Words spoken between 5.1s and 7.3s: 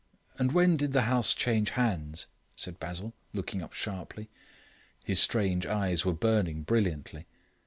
strange eyes were burning brilliantly.